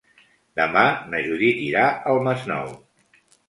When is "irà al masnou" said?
1.67-2.77